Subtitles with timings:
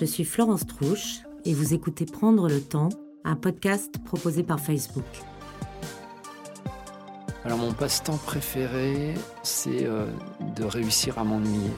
[0.00, 2.88] Je suis Florence Trouche et vous écoutez Prendre le temps,
[3.22, 5.04] un podcast proposé par Facebook.
[7.44, 10.06] Alors mon passe-temps préféré, c'est euh,
[10.56, 11.68] de réussir à m'ennuyer.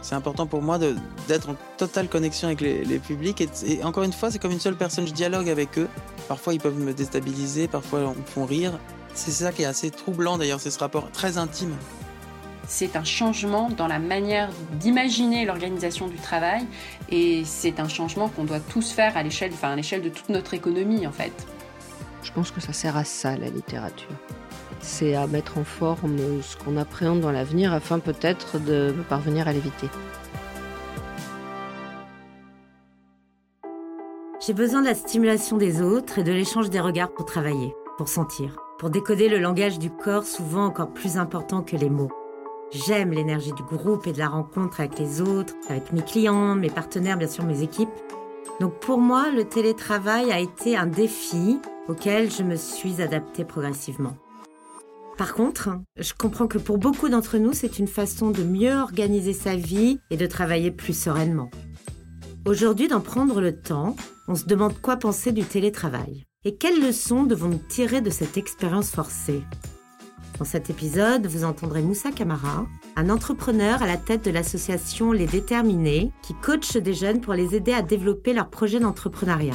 [0.00, 0.78] C'est important pour moi
[1.26, 3.40] d'être en totale connexion avec les, publics.
[3.66, 5.88] Et, encore une fois, c'est comme une seule personne, je dialogue avec eux.
[6.28, 8.78] Parfois, ils peuvent me déstabiliser, parfois, ils me font rire.
[9.12, 11.74] C'est ça qui est assez troublant d'ailleurs, c'est ce rapport très intime.
[12.74, 14.48] C'est un changement dans la manière
[14.80, 16.64] d'imaginer l'organisation du travail
[17.10, 20.30] et c'est un changement qu'on doit tous faire à l'échelle, enfin à l'échelle de toute
[20.30, 21.32] notre économie en fait.
[22.22, 24.08] Je pense que ça sert à ça la littérature.
[24.80, 29.52] C'est à mettre en forme ce qu'on appréhende dans l'avenir afin peut-être de parvenir à
[29.52, 29.88] l'éviter.
[34.46, 38.08] J'ai besoin de la stimulation des autres et de l'échange des regards pour travailler, pour
[38.08, 42.10] sentir pour décoder le langage du corps souvent encore plus important que les mots.
[42.74, 46.70] J'aime l'énergie du groupe et de la rencontre avec les autres, avec mes clients, mes
[46.70, 47.90] partenaires, bien sûr mes équipes.
[48.60, 54.16] Donc pour moi, le télétravail a été un défi auquel je me suis adaptée progressivement.
[55.18, 59.34] Par contre, je comprends que pour beaucoup d'entre nous, c'est une façon de mieux organiser
[59.34, 61.50] sa vie et de travailler plus sereinement.
[62.46, 63.94] Aujourd'hui, d'en prendre le temps,
[64.28, 66.24] on se demande quoi penser du télétravail.
[66.44, 69.42] Et quelles leçons devons-nous tirer de cette expérience forcée?
[70.42, 75.26] Dans cet épisode, vous entendrez Moussa Kamara, un entrepreneur à la tête de l'association Les
[75.26, 79.54] Déterminés, qui coach des jeunes pour les aider à développer leur projet d'entrepreneuriat.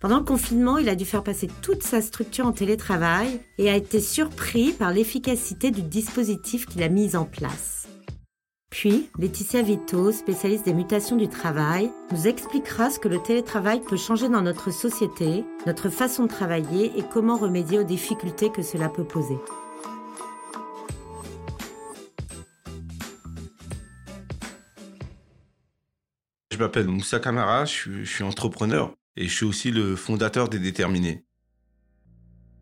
[0.00, 3.76] Pendant le confinement, il a dû faire passer toute sa structure en télétravail et a
[3.76, 7.86] été surpris par l'efficacité du dispositif qu'il a mis en place.
[8.70, 13.98] Puis, Laetitia Vito, spécialiste des mutations du travail, nous expliquera ce que le télétravail peut
[13.98, 18.88] changer dans notre société, notre façon de travailler et comment remédier aux difficultés que cela
[18.88, 19.36] peut poser.
[26.62, 31.24] M'appelle Moussa Kamara, je suis, entrepreneur et je suis aussi le fondateur des Déterminés.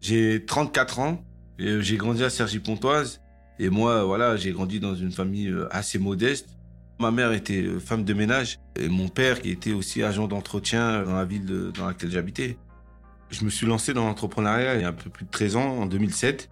[0.01, 1.25] J'ai 34 ans
[1.59, 3.21] et j'ai grandi à Cergy-Pontoise
[3.59, 6.49] et moi, voilà, j'ai grandi dans une famille euh, assez modeste.
[6.99, 11.03] Ma mère était euh, femme de ménage et mon père qui était aussi agent d'entretien
[11.03, 12.57] dans la ville dans laquelle j'habitais.
[13.31, 15.79] Je me suis lancé dans l'entrepreneuriat il y a un peu plus de 13 ans,
[15.81, 16.49] en 2007.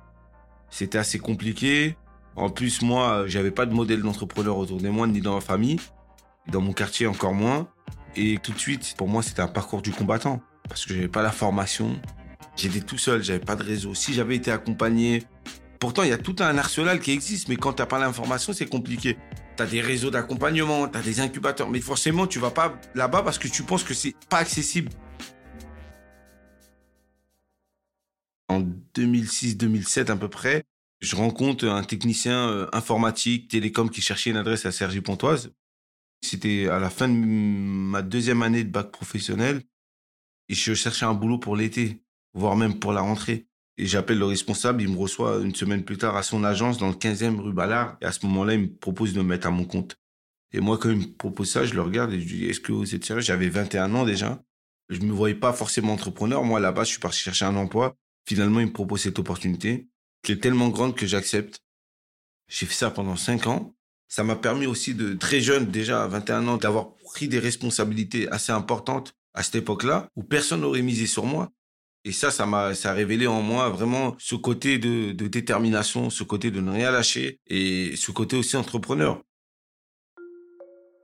[0.69, 1.97] C'était assez compliqué.
[2.37, 5.81] En plus, moi, j'avais pas de modèle d'entrepreneur autour de moi, ni dans ma famille.
[6.48, 7.69] Dans mon quartier, encore moins.
[8.16, 10.41] Et tout de suite, pour moi, c'était un parcours du combattant.
[10.69, 12.00] Parce que j'avais pas la formation.
[12.56, 13.94] J'étais tout seul, j'avais pas de réseau.
[13.94, 15.26] Si j'avais été accompagné
[15.78, 18.53] Pourtant, il y a tout un arsenal qui existe, mais quand tu n'as pas l'information,
[18.53, 19.16] c'est compliqué.
[19.56, 23.22] Tu as des réseaux d'accompagnement, tu as des incubateurs, mais forcément, tu vas pas là-bas
[23.22, 24.91] parce que tu penses que c'est pas accessible.
[28.48, 28.62] En
[28.97, 30.64] 2006-2007 à peu près,
[31.00, 35.53] je rencontre un technicien euh, informatique, télécom qui cherchait une adresse à Sergi Pontoise.
[36.20, 39.62] C'était à la fin de ma deuxième année de bac professionnel
[40.54, 42.02] je cherchais un boulot pour l'été,
[42.34, 43.46] voire même pour la rentrée.
[43.76, 46.88] Et j'appelle le responsable, il me reçoit une semaine plus tard à son agence dans
[46.88, 47.96] le 15e rue Ballard.
[48.00, 49.96] Et à ce moment-là, il me propose de me mettre à mon compte.
[50.52, 52.60] Et moi, quand il me propose ça, je le regarde et je lui dis, est-ce
[52.60, 53.22] que vous êtes sérieux?
[53.22, 54.42] J'avais 21 ans déjà.
[54.88, 56.42] Je me voyais pas forcément entrepreneur.
[56.42, 57.94] Moi, là-bas, je suis parti chercher un emploi.
[58.26, 59.88] Finalement, il me propose cette opportunité
[60.22, 61.60] qui est tellement grande que j'accepte.
[62.48, 63.76] J'ai fait ça pendant 5 ans.
[64.08, 68.28] Ça m'a permis aussi de, très jeune, déjà à 21 ans, d'avoir pris des responsabilités
[68.30, 71.50] assez importantes à cette époque-là, où personne n'aurait misé sur moi.
[72.04, 76.24] Et ça, ça m'a, ça a révélé en moi vraiment ce côté de, détermination, ce
[76.24, 79.20] côté de ne rien lâcher et ce côté aussi entrepreneur.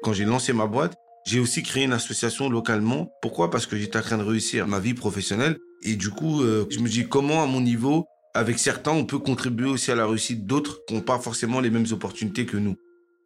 [0.03, 0.95] Quand j'ai lancé ma boîte,
[1.27, 3.11] j'ai aussi créé une association localement.
[3.21, 3.51] Pourquoi?
[3.51, 5.59] Parce que j'étais en train de réussir ma vie professionnelle.
[5.83, 9.19] Et du coup, euh, je me dis comment, à mon niveau, avec certains, on peut
[9.19, 12.77] contribuer aussi à la réussite d'autres qui n'ont pas forcément les mêmes opportunités que nous?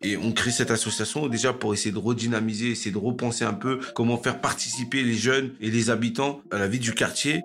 [0.01, 3.81] Et on crée cette association déjà pour essayer de redynamiser, essayer de repenser un peu
[3.95, 7.43] comment faire participer les jeunes et les habitants à la vie du quartier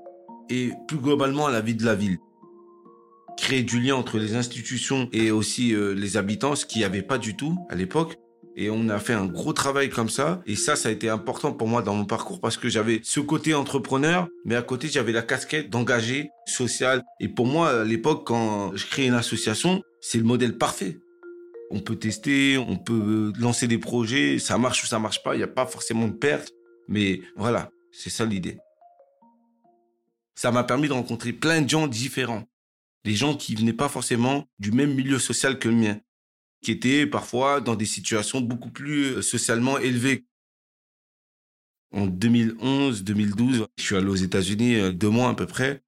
[0.49, 2.19] et plus globalement à la vie de la ville.
[3.37, 7.01] Créer du lien entre les institutions et aussi euh, les habitants, ce qu'il n'y avait
[7.01, 8.17] pas du tout à l'époque.
[8.55, 10.43] Et on a fait un gros travail comme ça.
[10.45, 13.19] Et ça, ça a été important pour moi dans mon parcours parce que j'avais ce
[13.19, 17.01] côté entrepreneur, mais à côté, j'avais la casquette d'engagé social.
[17.19, 20.99] Et pour moi, à l'époque, quand je crée une association, c'est le modèle parfait.
[21.73, 25.39] On peut tester, on peut lancer des projets, ça marche ou ça marche pas, il
[25.39, 26.51] n'y a pas forcément de perte.
[26.87, 28.57] Mais voilà, c'est ça l'idée
[30.35, 32.43] ça m'a permis de rencontrer plein de gens différents.
[33.03, 35.99] Des gens qui venaient pas forcément du même milieu social que le mien,
[36.61, 40.25] qui étaient parfois dans des situations beaucoup plus euh, socialement élevées.
[41.91, 45.83] En 2011, 2012, je suis allé aux États-Unis euh, deux mois à peu près.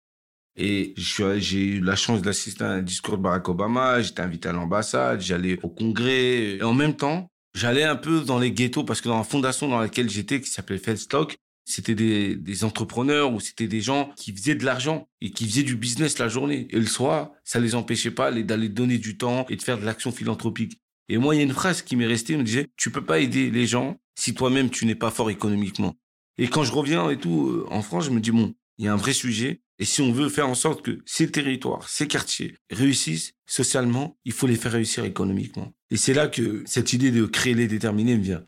[0.57, 4.01] Et j'ai eu la chance d'assister à un discours de Barack Obama.
[4.01, 6.57] J'étais invité à l'ambassade, j'allais au congrès.
[6.57, 9.69] Et en même temps, J'allais un peu dans les ghettos parce que dans la fondation
[9.69, 14.55] dans laquelle j'étais, qui s'appelait Feldstock, c'était des, entrepreneurs ou c'était des gens qui faisaient
[14.55, 16.67] de l'argent et qui faisaient du business la journée.
[16.71, 19.85] Et le soir, ça les empêchait pas d'aller donner du temps et de faire de
[19.85, 20.81] l'action philanthropique.
[21.07, 23.05] Et moi, il y a une phrase qui m'est restée, elle me disait, tu peux
[23.05, 25.95] pas aider les gens si toi-même tu n'es pas fort économiquement.
[26.37, 28.87] Et quand je reviens et tout euh, en France, je me dis, bon, il y
[28.89, 29.61] a un vrai sujet.
[29.77, 34.31] Et si on veut faire en sorte que ces territoires, ces quartiers réussissent socialement, il
[34.31, 35.73] faut les faire réussir économiquement.
[35.91, 38.43] Et c'est là que cette idée de créer les déterminés me vient.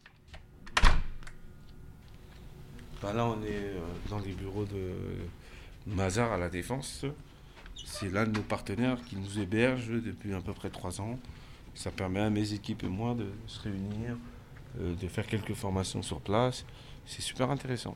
[3.01, 3.79] Bah là, on est euh,
[4.09, 7.06] dans les bureaux de Mazar à la Défense.
[7.85, 11.19] C'est l'un de nos partenaires qui nous héberge depuis à peu près trois ans.
[11.75, 14.18] Ça permet à mes équipes et moi de se réunir,
[14.80, 16.65] euh, de faire quelques formations sur place.
[17.06, 17.95] C'est super intéressant.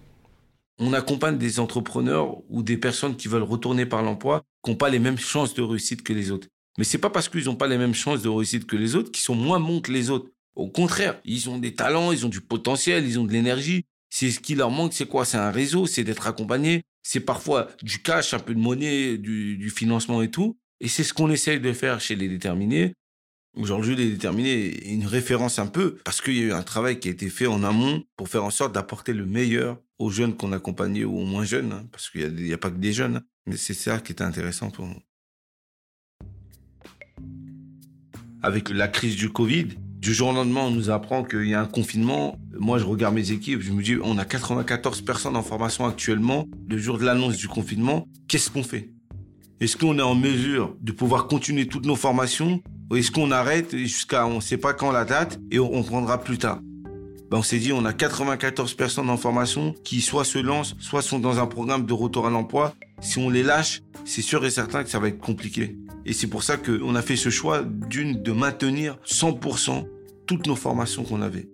[0.79, 4.89] On accompagne des entrepreneurs ou des personnes qui veulent retourner par l'emploi, qui n'ont pas
[4.89, 6.47] les mêmes chances de réussite que les autres.
[6.77, 9.12] Mais c'est pas parce qu'ils n'ont pas les mêmes chances de réussite que les autres
[9.12, 10.29] qu'ils sont moins bons que les autres.
[10.56, 13.85] Au contraire, ils ont des talents, ils ont du potentiel, ils ont de l'énergie.
[14.09, 15.25] C'est ce qui leur manque, c'est quoi?
[15.25, 16.83] C'est un réseau, c'est d'être accompagné.
[17.03, 20.57] C'est parfois du cash, un peu de monnaie, du, financement et tout.
[20.79, 22.94] Et c'est ce qu'on essaye de faire chez les déterminés.
[23.56, 27.09] Aujourd'hui, les déterminés une référence un peu parce qu'il y a eu un travail qui
[27.09, 30.51] a été fait en amont pour faire en sorte d'apporter le meilleur aux jeunes qu'on
[30.51, 33.18] accompagnait ou aux moins jeunes, hein, parce qu'il n'y a, pas que des jeunes.
[33.18, 33.24] Hein.
[33.45, 35.01] mais c'est ça qui était intéressant pour nous.
[38.44, 39.68] Avec la crise du Covid,
[40.00, 42.39] du jour au lendemain, on nous apprend qu'il y a un confinement.
[42.57, 46.48] Moi, je regarde mes équipes, je me dis, on a 94 personnes en formation actuellement.
[46.68, 48.89] Le jour de l'annonce du confinement, qu'est-ce qu'on fait?
[49.59, 52.63] Est-ce qu'on est en mesure de pouvoir continuer toutes nos formations?
[52.95, 56.39] Est-ce qu'on arrête jusqu'à on ne sait pas quand la date et on, prendra plus
[56.39, 56.59] tard?
[57.31, 61.01] Ben on s'est dit on a 94 personnes en formation qui soit se lancent, soit
[61.01, 62.75] sont dans un programme de retour à l'emploi.
[63.00, 65.78] Si on les lâche, c'est sûr et certain que ça va être compliqué.
[66.06, 69.88] Et c'est pour ça qu'on a fait ce choix d'une de maintenir 100%
[70.28, 71.48] toutes nos formations qu'on avait,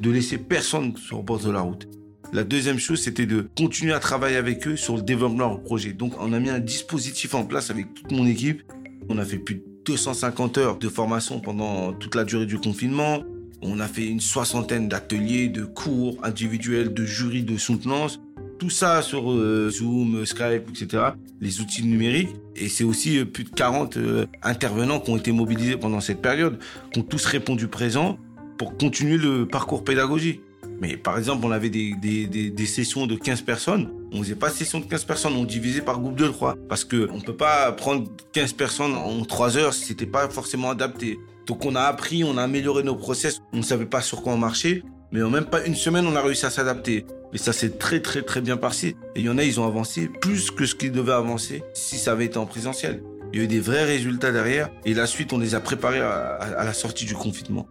[0.00, 1.86] de laisser personne sur le bord de la route.
[2.32, 5.62] La deuxième chose, c'était de continuer à travailler avec eux sur le développement de leur
[5.62, 5.92] projet.
[5.92, 8.62] Donc, on a mis un dispositif en place avec toute mon équipe.
[9.10, 13.22] On a fait plus de 250 heures de formation pendant toute la durée du confinement.
[13.62, 18.20] On a fait une soixantaine d'ateliers, de cours individuels, de jurys de soutenance.
[18.58, 21.10] Tout ça sur euh, Zoom, Skype, etc.
[21.40, 22.34] Les outils numériques.
[22.56, 26.20] Et c'est aussi euh, plus de 40 euh, intervenants qui ont été mobilisés pendant cette
[26.20, 26.58] période,
[26.92, 28.18] qui ont tous répondu présent
[28.58, 30.40] pour continuer le parcours pédagogique.
[30.80, 33.90] Mais par exemple, on avait des, sessions de 15 personnes.
[34.12, 36.56] On faisait pas session de 15 personnes, on divisait par groupe de 3.
[36.68, 40.70] Parce que on peut pas prendre 15 personnes en 3 heures si c'était pas forcément
[40.70, 41.18] adapté.
[41.48, 43.40] Donc on a appris, on a amélioré nos process.
[43.52, 44.82] On ne savait pas sur quoi on marchait.
[45.10, 47.06] Mais en même pas une semaine, on a réussi à s'adapter.
[47.32, 48.96] Mais ça s'est très très très bien passé.
[49.16, 51.96] Et il y en a, ils ont avancé plus que ce qu'ils devaient avancer si
[51.96, 53.02] ça avait été en présentiel.
[53.32, 54.70] Il y a eu des vrais résultats derrière.
[54.84, 57.66] Et la suite, on les a préparés à, à la sortie du confinement.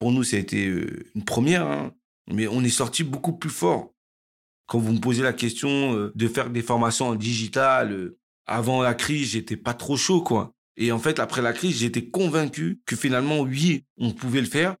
[0.00, 1.92] Pour nous, ça a été euh, une première, hein.
[2.28, 3.94] mais on est sorti beaucoup plus fort.
[4.66, 8.82] Quand vous me posez la question euh, de faire des formations en digital, euh, avant
[8.82, 10.52] la crise, j'étais pas trop chaud, quoi.
[10.76, 14.76] Et en fait, après la crise, j'étais convaincu que finalement, oui, on pouvait le faire.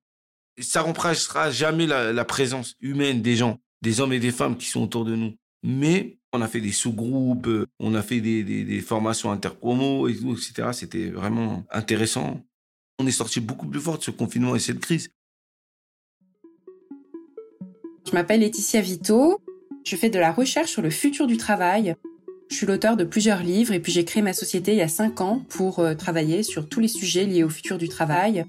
[0.58, 4.82] Ça remplacera jamais la, présence humaine des gens, des hommes et des femmes qui sont
[4.82, 5.34] autour de nous.
[5.62, 7.48] Mais on a fait des sous-groupes,
[7.78, 10.70] on a fait des, des, des formations interpromo et tout, etc.
[10.72, 12.42] C'était vraiment intéressant
[12.98, 15.10] on est sorti beaucoup plus fort de ce confinement et cette crise.
[18.06, 19.40] Je m'appelle Laetitia Vito.
[19.84, 21.96] Je fais de la recherche sur le futur du travail.
[22.50, 24.88] Je suis l'auteur de plusieurs livres et puis j'ai créé ma société il y a
[24.88, 28.44] cinq ans pour euh, travailler sur tous les sujets liés au futur du travail.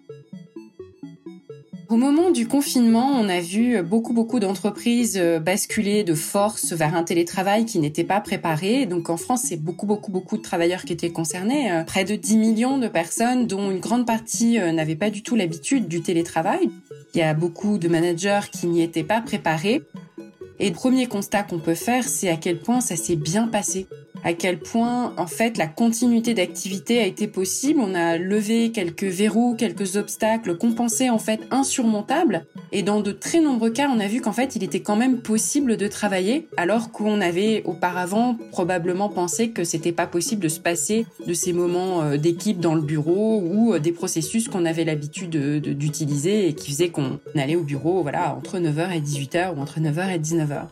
[1.90, 6.96] Au moment du confinement, on a vu beaucoup beaucoup d'entreprises euh, basculer de force vers
[6.96, 8.86] un télétravail qui n'était pas préparé.
[8.86, 12.16] Donc en France, c'est beaucoup beaucoup beaucoup de travailleurs qui étaient concernés, euh, près de
[12.16, 16.70] 10 millions de personnes dont une grande partie n'avaient pas du tout l'habitude du télétravail.
[17.14, 19.82] Il y a beaucoup de managers qui n'y étaient pas préparés.
[20.60, 23.88] Et le premier constat qu'on peut faire, c'est à quel point ça s'est bien passé
[24.24, 27.80] à quel point en fait la continuité d'activité a été possible.
[27.82, 32.46] On a levé quelques verrous, quelques obstacles pensait en fait insurmontables.
[32.72, 35.20] Et dans de très nombreux cas, on a vu qu'en fait il était quand même
[35.20, 40.60] possible de travailler alors qu'on avait auparavant probablement pensé que c'était pas possible de se
[40.60, 44.86] passer de ces moments euh, d'équipe dans le bureau ou euh, des processus qu'on avait
[44.86, 49.62] l'habitude d'utiliser et qui faisaient qu'on allait au bureau voilà entre 9h et 18h ou
[49.62, 50.68] entre 9h et 19h.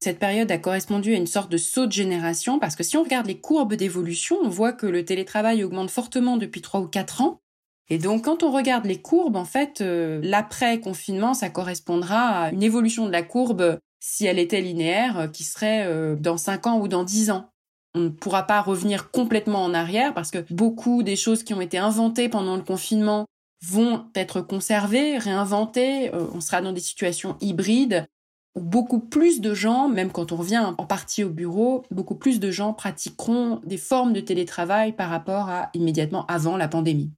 [0.00, 3.02] Cette période a correspondu à une sorte de saut de génération parce que si on
[3.02, 7.22] regarde les courbes d'évolution, on voit que le télétravail augmente fortement depuis 3 ou 4
[7.22, 7.40] ans.
[7.88, 12.62] Et donc quand on regarde les courbes, en fait, euh, l'après-confinement, ça correspondra à une
[12.62, 16.88] évolution de la courbe, si elle était linéaire, qui serait euh, dans 5 ans ou
[16.88, 17.48] dans 10 ans.
[17.94, 21.62] on ne pourra pas revenir complètement en arrière parce que beaucoup des choses qui ont
[21.62, 23.24] été inventées pendant le confinement
[23.64, 26.14] vont être conservées, réinventées.
[26.14, 28.06] Euh, on sera dans des situations hybrides
[28.56, 32.50] beaucoup plus de gens, même quand on revient en partie au bureau, beaucoup plus de
[32.50, 37.12] gens pratiqueront des formes de télétravail par rapport à immédiatement avant la pandémie.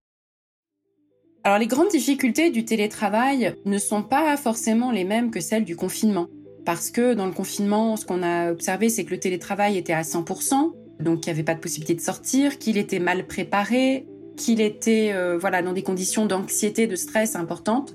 [1.45, 5.77] Alors les grandes difficultés du télétravail ne sont pas forcément les mêmes que celles du
[5.77, 6.27] confinement.
[6.67, 10.03] Parce que dans le confinement, ce qu'on a observé, c'est que le télétravail était à
[10.03, 14.61] 100%, donc il n'y avait pas de possibilité de sortir, qu'il était mal préparé, qu'il
[14.61, 17.95] était euh, voilà dans des conditions d'anxiété, de stress importantes.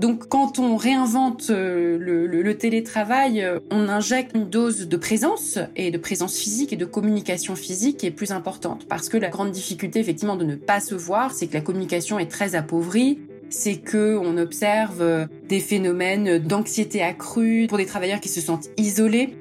[0.00, 5.90] Donc quand on réinvente euh, le, télétravail, euh, on injecte une dose de présence et
[5.90, 8.86] de présence physique et de communication physique qui est plus importante.
[8.88, 12.18] Parce que la grande difficulté effectivement de ne pas se voir, c'est que la communication
[12.18, 13.18] est très appauvrie.
[13.50, 18.70] C'est que on observe euh, des phénomènes d'anxiété accrue pour des travailleurs qui se sentent
[18.78, 19.36] isolés.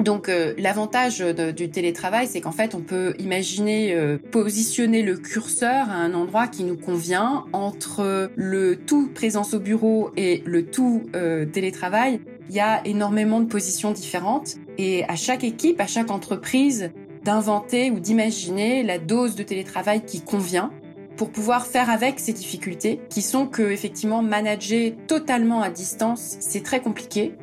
[0.00, 5.90] Donc euh, l'avantage du télétravail, c'est qu'en fait, on peut imaginer euh, positionner le curseur
[5.90, 11.02] à un endroit qui nous convient entre le tout présence au bureau et le tout
[11.16, 12.20] euh, télétravail.
[12.48, 16.90] Il y a énormément de positions différentes et à chaque équipe, à chaque entreprise,
[17.24, 20.70] d'inventer ou d'imaginer la dose de télétravail qui convient
[21.16, 26.62] pour pouvoir faire avec ces difficultés qui sont que effectivement manager totalement à distance, c'est
[26.62, 27.34] très compliqué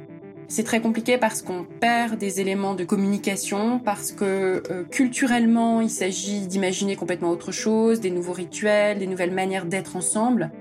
[0.48, 5.90] c'est très compliqué parce qu'on perd des éléments de communication, parce que euh, culturellement, il
[5.90, 10.52] s'agit d'imaginer complètement autre chose, des nouveaux rituels, des nouvelles manières d'être ensemble.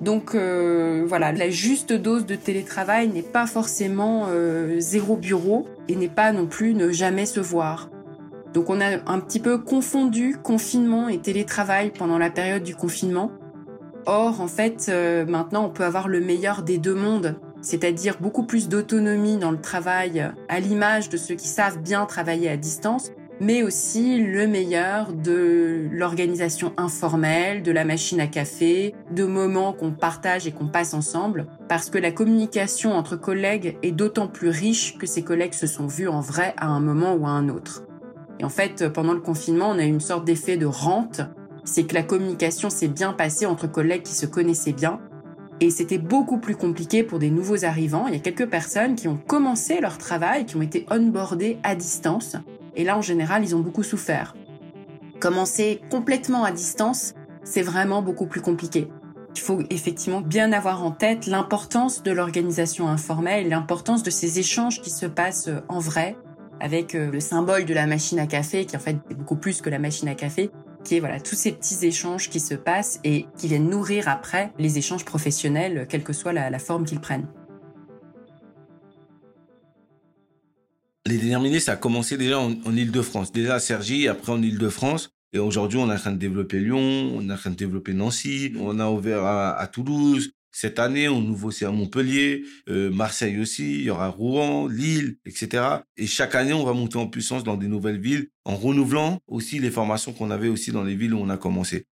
[0.00, 5.96] Donc euh, voilà, la juste dose de télétravail n'est pas forcément euh, zéro bureau et
[5.96, 7.90] n'est pas non plus ne jamais se voir.
[8.54, 13.32] Donc on a un petit peu confondu confinement et télétravail pendant la période du confinement.
[14.04, 14.90] Or, en fait,
[15.28, 19.60] maintenant, on peut avoir le meilleur des deux mondes c'est-à-dire beaucoup plus d'autonomie dans le
[19.60, 25.12] travail à l'image de ceux qui savent bien travailler à distance, mais aussi le meilleur
[25.12, 30.94] de l'organisation informelle, de la machine à café, de moments qu'on partage et qu'on passe
[30.94, 35.66] ensemble, parce que la communication entre collègues est d'autant plus riche que ces collègues se
[35.66, 37.82] sont vus en vrai à un moment ou à un autre.
[38.38, 41.20] Et en fait, pendant le confinement, on a eu une sorte d'effet de rente,
[41.64, 45.00] c'est que la communication s'est bien passée entre collègues qui se connaissaient bien,
[45.62, 48.08] et c'était beaucoup plus compliqué pour des nouveaux arrivants.
[48.08, 51.76] Il y a quelques personnes qui ont commencé leur travail, qui ont été onboardées à
[51.76, 52.34] distance.
[52.74, 54.34] Et là, en général, ils ont beaucoup souffert.
[55.20, 57.14] Commencer complètement à distance,
[57.44, 58.88] c'est vraiment beaucoup plus compliqué.
[59.36, 64.82] Il faut effectivement bien avoir en tête l'importance de l'organisation informelle, l'importance de ces échanges
[64.82, 66.16] qui se passent en vrai,
[66.58, 69.62] avec euh, le symbole de la machine à café, qui en fait est beaucoup plus
[69.62, 70.50] que la machine à café,
[70.84, 74.52] qui est voilà tous ces petits échanges qui se passent et qui viennent nourrir après
[74.58, 77.26] les échanges professionnels, quelle que soit la, forme qu'ils prennent.
[81.06, 83.32] Les déterminés, ça a commencé déjà en, Ile-de-France.
[83.32, 85.10] Déjà à Cergy, après en Ile-de-France.
[85.32, 87.94] Et aujourd'hui, on est en train de développer Lyon, on est en train de développer
[87.94, 93.40] Nancy, on a ouvert à Toulouse, cette année, on ouvre aussi à Montpellier, euh, Marseille
[93.40, 95.64] aussi, il y aura Rouen, Lille, etc.
[95.96, 99.58] Et chaque année, on va monter en puissance dans des nouvelles villes, en renouvelant aussi
[99.58, 101.86] les formations qu'on avait aussi dans les villes où on a commencé.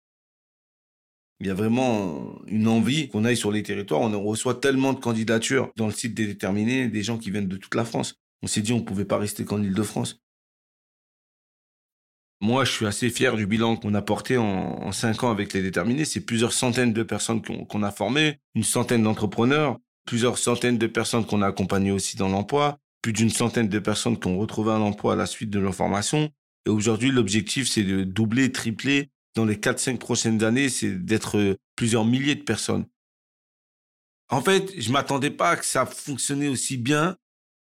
[1.39, 4.01] Il y a vraiment une envie qu'on aille sur les territoires.
[4.01, 7.57] On reçoit tellement de candidatures dans le site des déterminés, des gens qui viennent de
[7.57, 8.21] toute la France.
[8.43, 10.20] On s'est dit on ne pouvait pas rester qu'en Ile-de-France.
[12.41, 15.61] Moi, je suis assez fier du bilan qu'on a porté en, cinq ans avec les
[15.61, 16.05] déterminés.
[16.05, 21.23] C'est plusieurs centaines de personnes qu'on a formées, une centaine d'entrepreneurs, plusieurs centaines de personnes
[21.23, 24.81] qu'on a accompagnées aussi dans l'emploi, plus d'une centaine de personnes qui ont retrouvé un
[24.81, 26.31] emploi à la suite de leur formation.
[26.65, 29.11] Et aujourd'hui, l'objectif, c'est de doubler, tripler.
[29.35, 32.85] Dans les 4-5 prochaines années, c'est d'être plusieurs milliers de personnes.
[34.29, 37.17] En fait, je m'attendais pas à que ça fonctionnait aussi bien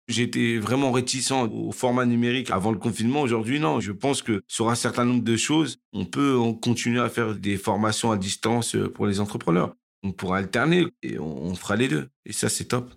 [0.08, 3.22] J'étais vraiment réticent au format numérique avant le confinement.
[3.22, 3.80] Aujourd'hui, non.
[3.80, 7.58] Je pense que sur un certain nombre de choses, on peut continuer à faire des
[7.58, 9.74] formations à distance euh, pour les entrepreneurs.
[10.04, 12.10] On pourra alterner et on fera les deux.
[12.26, 12.94] Et ça, c'est top.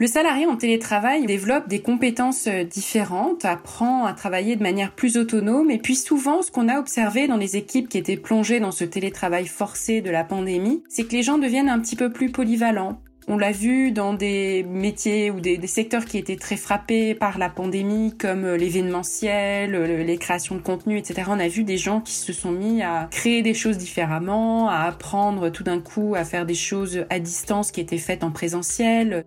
[0.00, 5.18] Le salarié en télétravail développe des compétences euh, différentes, apprend à travailler de manière plus
[5.18, 8.70] autonome et puis souvent ce qu'on a observé dans les équipes qui étaient plongées dans
[8.70, 12.32] ce télétravail forcé de la pandémie, c'est que les gens deviennent un petit peu plus
[12.32, 17.38] polyvalents, on l'a vu dans des métiers ou des, secteurs qui étaient très frappés par
[17.38, 21.22] la pandémie, comme euh, l'événementiel, euh, les créations de contenu, etc.
[21.28, 24.80] On a vu des gens qui se sont mis à créer des choses différemment, à
[24.80, 29.24] apprendre tout d'un coup à faire des choses à distance qui étaient faites en présentiel.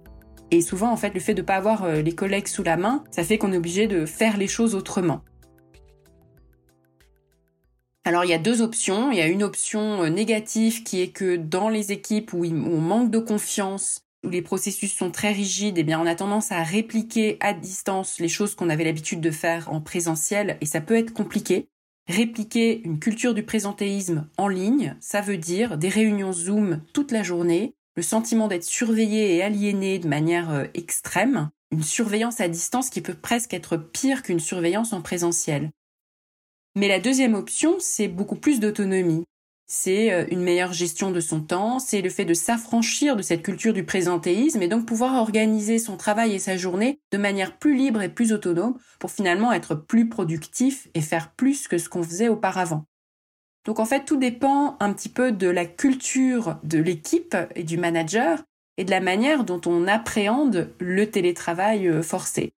[0.52, 2.76] Et souvent, en fait, le fait de ne pas avoir euh, les collègues sous la
[2.76, 5.22] main, ça fait qu'on est obligé de faire les choses autrement.
[8.06, 9.12] Alors il y a deux options.
[9.12, 12.82] Il y a une option euh, négative qui est que dans les équipes où, on
[12.82, 16.64] manque de confiance, où les processus sont très rigides, eh bien, on a tendance à
[16.64, 20.98] répliquer à distance les choses qu'on avait l'habitude de faire en présentiel et ça peut
[20.98, 21.68] être compliqué.
[22.10, 27.24] Répliquer une culture du présentéisme en ligne, ça veut dire des réunions Zoom toute la
[27.24, 32.90] journée, le sentiment d'être surveillé et aliéné de manière euh, extrême, une surveillance à distance
[32.90, 35.72] qui peut presque être pire qu'une surveillance en présentiel.
[36.76, 39.26] Mais la deuxième option, c'est beaucoup plus d'autonomie.
[39.68, 43.44] C'est euh, une meilleure gestion de son temps, c'est le fait de s'affranchir de cette
[43.44, 47.76] culture du présentéisme et donc pouvoir organiser son travail et sa journée de manière plus
[47.76, 52.04] libre et plus autonome pour finalement être plus productif et faire plus que ce qu'on
[52.04, 52.86] faisait auparavant.
[53.66, 57.78] Donc en fait, tout dépend un petit peu de la culture de l'équipe et du
[57.78, 58.44] manager
[58.78, 62.54] et de la manière dont on appréhende le télétravail euh, forcé.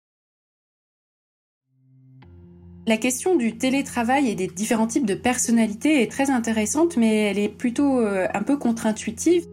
[2.87, 7.38] La question du télétravail et des différents types de personnalités est très intéressante, mais elle
[7.38, 9.47] est plutôt euh, un peu contre-intuitive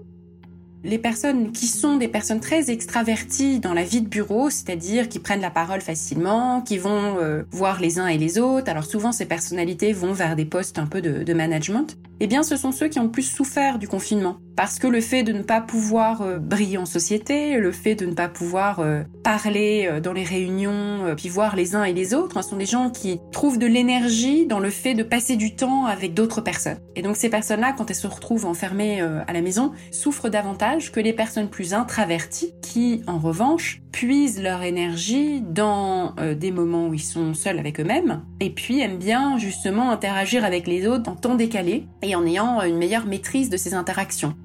[0.83, 5.19] les personnes qui sont des personnes très extraverties dans la vie de bureau, c'est-à-dire qui
[5.19, 9.11] prennent la parole facilement, qui vont euh, voir les uns et les autres, alors souvent
[9.11, 12.71] ces personnalités vont vers des postes un peu de, de management, eh bien ce sont
[12.71, 14.37] ceux qui ont le plus souffert du confinement.
[14.55, 18.05] Parce que le fait de ne pas pouvoir euh, briller en société, le fait de
[18.05, 22.37] ne pas pouvoir euh, parler dans les réunions, puis voir les uns et les autres,
[22.37, 25.85] hein, sont des gens qui trouvent de l'énergie dans le fait de passer du temps
[25.85, 26.77] avec d'autres personnes.
[26.95, 30.99] Et donc ces personnes-là, quand elles se retrouvent enfermées à la maison, souffrent davantage que
[30.99, 36.93] les personnes plus introverties qui, en revanche, puisent leur énergie dans euh, des moments où
[36.93, 41.15] ils sont seuls avec eux-mêmes et puis aiment bien justement interagir avec les autres en
[41.15, 44.35] temps décalé et en ayant une meilleure maîtrise de ces interactions.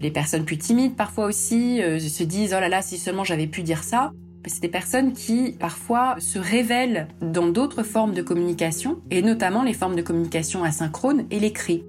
[0.00, 3.46] Les personnes plus timides parfois aussi euh, se disent oh là là si seulement j'avais
[3.46, 4.12] pu dire ça.
[4.46, 9.72] C'est des personnes qui parfois se révèlent dans d'autres formes de communication et notamment les
[9.72, 11.84] formes de communication asynchrone et l'écrit.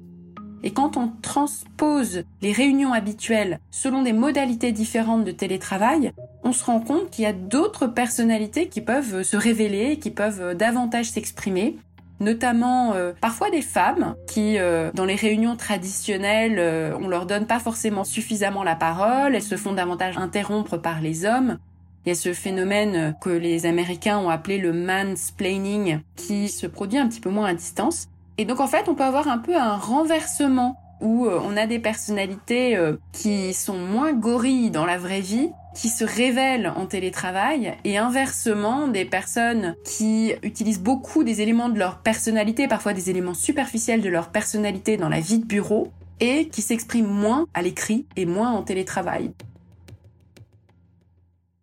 [0.64, 6.12] Et quand on transpose les réunions habituelles selon des modalités différentes de télétravail,
[6.44, 10.56] on se rend compte qu'il y a d'autres personnalités qui peuvent se révéler, qui peuvent
[10.56, 11.78] davantage s'exprimer,
[12.20, 17.46] notamment euh, parfois des femmes qui, euh, dans les réunions traditionnelles, euh, on leur donne
[17.46, 21.58] pas forcément suffisamment la parole, elles se font davantage interrompre par les hommes.
[22.06, 27.00] Il y a ce phénomène que les Américains ont appelé le mansplaining qui se produit
[27.00, 28.08] un petit peu moins à distance.
[28.38, 31.68] Et donc en fait, on peut avoir un peu un renversement où euh, on a
[31.68, 36.88] des personnalités euh, qui sont moins gorilles dans la vraie vie, qui se révèlent en
[36.88, 43.12] télétravail, et inversement, des personnes qui utilisent beaucoup des éléments de leur personnalité, parfois des
[43.12, 47.62] éléments superficiels de leur personnalité dans la vie de bureau, et qui s'expriment moins à
[47.62, 49.32] l'écrit et moins en télétravail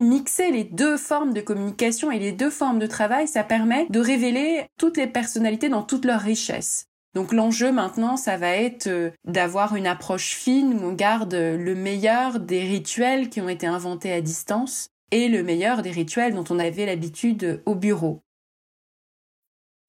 [0.00, 4.00] mixer les deux formes de communication et les deux formes de travail, ça permet de
[4.00, 6.88] révéler toutes les personnalités dans toute leur richesse.
[7.14, 11.74] Donc l'enjeu maintenant, ça va être euh, d'avoir une approche fine où on garde le
[11.74, 16.44] meilleur des rituels qui ont été inventés à distance et le meilleur des rituels dont
[16.50, 18.20] on avait l'habitude au bureau.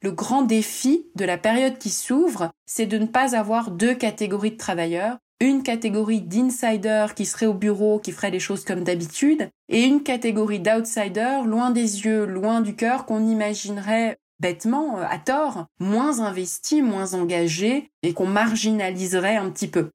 [0.04, 4.52] Le grand défi de la période qui s'ouvre, c'est de ne pas avoir deux catégories
[4.52, 9.50] de travailleurs, une catégorie d'insiders qui seraient au bureau, qui feraient les choses comme d'habitude,
[9.68, 15.18] et une catégorie d'outsiders, loin des yeux, loin du cœur, qu'on imaginerait bêtement, euh, à
[15.18, 19.90] tort, moins investis, moins engagés, et qu'on marginaliserait un petit peu.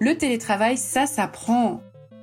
[0.00, 1.82] Le télétravail, ça s'apprend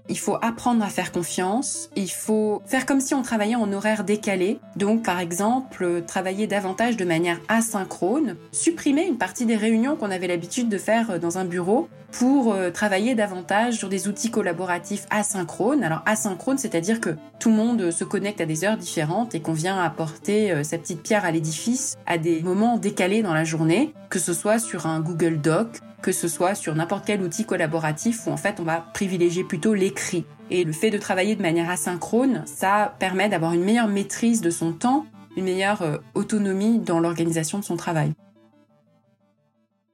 [0.10, 1.90] il faut apprendre à faire confiance.
[1.96, 4.60] Il faut faire comme si on travaillait en horaire décalé.
[4.76, 8.36] Donc, par exemple, travailler davantage de manière asynchrone.
[8.52, 12.72] Supprimer une partie des réunions qu'on avait l'habitude de faire dans un bureau pour euh,
[12.72, 15.84] travailler davantage sur des outils collaboratifs asynchrones.
[15.84, 19.54] Alors, asynchrone, c'est-à-dire que tout le monde se connecte à des heures différentes et qu'on
[19.54, 23.94] vient apporter euh, sa petite pierre à l'édifice à des moments décalés dans la journée,
[24.10, 28.28] que ce soit sur un Google Doc, que ce soit sur n'importe quel outil collaboratif
[28.28, 30.24] où en fait on va privilégier plutôt l'écrit.
[30.52, 34.52] Et le fait de travailler de manière asynchrone, ça permet d'avoir une meilleure maîtrise de
[34.52, 38.14] son temps, une meilleure euh, autonomie dans l'organisation de son travail.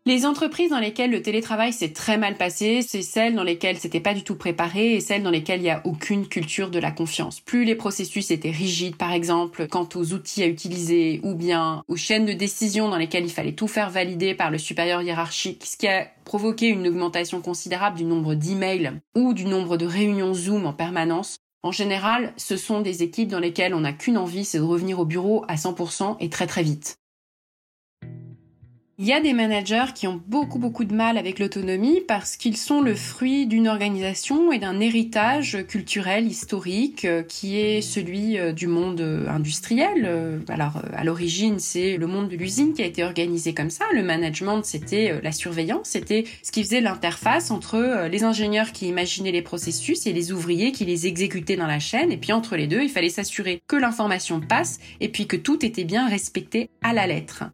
[0.08, 4.00] Les entreprises dans lesquelles le télétravail s'est très mal passé, c'est celles dans lesquelles c'était
[4.00, 6.90] pas du tout préparé et celles dans lesquelles il n'y a aucune culture de la
[6.90, 7.40] confiance.
[7.40, 11.98] Plus les processus étaient rigides, par exemple, quant aux outils à utiliser ou bien aux
[11.98, 15.78] chaînes de décision dans lesquelles il fallait tout faire valider par le supérieur hiérarchique, ce
[15.78, 20.66] qui a provoqué une augmentation considérable du nombre d'emails ou du nombre de réunions Zoom
[20.66, 21.38] en permanence.
[21.62, 24.98] En général, ce sont des équipes dans lesquelles on n'a qu'une envie, c'est de revenir
[25.00, 26.98] au bureau à 100% et très très vite.
[29.02, 32.56] Il y a des managers qui ont beaucoup beaucoup de mal avec l'autonomie parce qu'ils
[32.56, 38.52] sont le fruit d'une organisation et d'un héritage culturel historique euh, qui est celui euh,
[38.52, 40.44] du monde euh, industriel.
[40.50, 43.86] Alors à l'origine, c'est le monde de l'usine qui a été organisé comme ça.
[43.92, 49.32] Le management, c'était la surveillance, c'était ce qui faisait l'interface entre les ingénieurs qui imaginaient
[49.32, 52.12] les processus et les ouvriers qui les exécutaient dans la chaîne.
[52.12, 55.66] Et puis entre les deux, il fallait s'assurer que l'information passe et puis que tout
[55.66, 57.46] était bien respecté à la lettre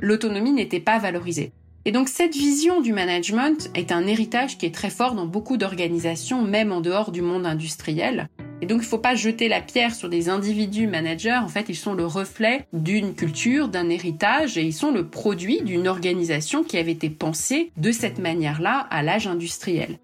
[0.00, 1.52] l'autonomie n'était pas valorisée.
[1.84, 5.56] Et donc cette vision du management est un héritage qui est très fort dans beaucoup
[5.56, 8.28] d'organisations, même en dehors du monde industriel.
[8.60, 11.66] Et donc il ne faut pas jeter la pierre sur des individus managers, en fait
[11.68, 16.64] ils sont le reflet d'une culture, d'un héritage, et ils sont le produit d'une organisation
[16.64, 19.98] qui avait été pensée de cette manière-là à l'âge industriel.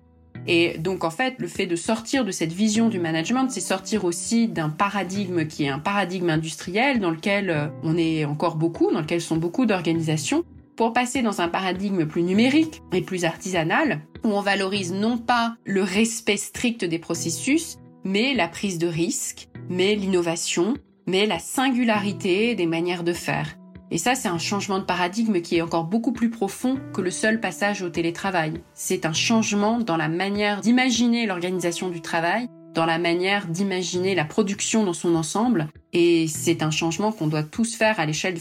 [0.46, 4.04] Et donc en fait, le fait de sortir de cette vision du management, c'est sortir
[4.04, 8.92] aussi d'un paradigme qui est un paradigme industriel dans lequel euh, on est encore beaucoup,
[8.92, 10.44] dans lequel sont beaucoup d'organisations,
[10.76, 15.56] pour passer dans un paradigme plus numérique et plus artisanal, où on valorise non pas
[15.64, 20.74] le respect strict des processus, mais la prise de risque, mais l'innovation,
[21.06, 23.56] mais la singularité des manières de faire.
[23.90, 27.10] Et ça, c'est un changement de paradigme qui est encore beaucoup plus profond que le
[27.10, 28.62] seul passage au télétravail.
[28.72, 34.24] C'est un changement dans la manière d'imaginer l'organisation du travail, dans la manière d'imaginer la
[34.24, 35.68] production dans son ensemble.
[35.92, 38.34] Et c'est un changement qu'on doit tous faire à l'échelle,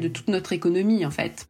[0.00, 1.48] de toute notre économie, en fait.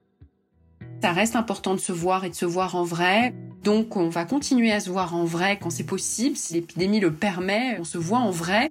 [1.03, 3.35] Ça reste important de se voir et de se voir en vrai.
[3.65, 6.37] Donc, on va continuer à se voir en vrai quand c'est possible.
[6.37, 8.71] Si l'épidémie le permet, on se voit en vrai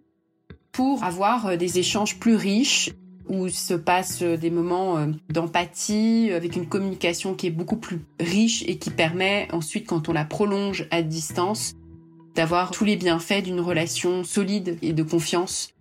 [0.72, 2.92] pour avoir des échanges plus riches
[3.30, 8.02] où se passent euh, des moments euh, d'empathie, avec une communication qui est beaucoup plus
[8.20, 11.74] riche et qui permet ensuite, quand on la prolonge à distance,
[12.36, 15.74] d'avoir tous les bienfaits d'une relation solide et de confiance.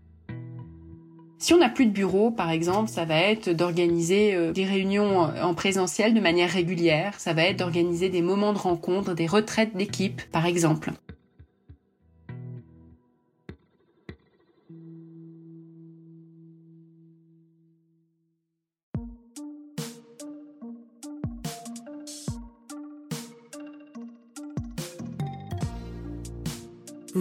[1.39, 5.21] Si on n'a plus de bureau, par exemple, ça va être d'organiser euh, des réunions
[5.21, 9.77] en présentiel de manière régulière, ça va être d'organiser des moments de rencontre, des retraites
[9.77, 10.93] d'équipe, par exemple.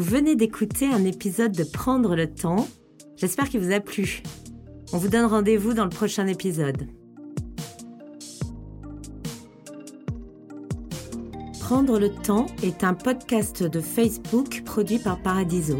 [0.08, 2.65] Venez d'écouter un épisode de Prendre le temps.
[3.17, 4.24] J'espère qu'il vous a plu.
[4.93, 6.88] On vous donne rendez-vous dans le prochain épisode.
[11.60, 15.78] Prendre le temps est un podcast de Facebook produit par Paradiso.